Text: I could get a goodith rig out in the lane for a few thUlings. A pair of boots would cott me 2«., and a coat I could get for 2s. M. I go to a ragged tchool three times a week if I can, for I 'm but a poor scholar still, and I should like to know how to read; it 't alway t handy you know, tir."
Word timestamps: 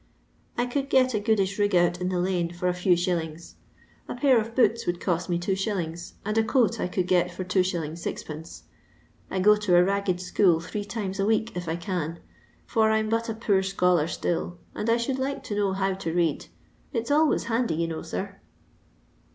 I 0.57 0.65
could 0.65 0.89
get 0.89 1.13
a 1.13 1.19
goodith 1.19 1.59
rig 1.59 1.75
out 1.75 2.01
in 2.01 2.09
the 2.09 2.17
lane 2.17 2.51
for 2.51 2.67
a 2.67 2.73
few 2.73 2.95
thUlings. 2.95 3.53
A 4.07 4.15
pair 4.15 4.41
of 4.41 4.55
boots 4.55 4.87
would 4.87 4.99
cott 4.99 5.29
me 5.29 5.37
2«., 5.37 6.13
and 6.25 6.37
a 6.39 6.43
coat 6.43 6.79
I 6.79 6.87
could 6.87 7.05
get 7.07 7.29
for 7.29 7.43
2s. 7.43 7.75
M. 7.75 8.43
I 9.29 9.39
go 9.39 9.55
to 9.55 9.75
a 9.75 9.83
ragged 9.83 10.17
tchool 10.17 10.59
three 10.59 10.85
times 10.85 11.19
a 11.19 11.25
week 11.27 11.55
if 11.55 11.69
I 11.69 11.75
can, 11.75 12.17
for 12.65 12.89
I 12.89 12.97
'm 12.97 13.09
but 13.09 13.29
a 13.29 13.35
poor 13.35 13.61
scholar 13.61 14.07
still, 14.07 14.57
and 14.73 14.89
I 14.89 14.97
should 14.97 15.19
like 15.19 15.43
to 15.43 15.55
know 15.55 15.73
how 15.73 15.93
to 15.93 16.11
read; 16.11 16.47
it 16.91 17.05
't 17.05 17.13
alway 17.13 17.37
t 17.37 17.45
handy 17.45 17.75
you 17.75 17.87
know, 17.87 18.01
tir." 18.01 18.41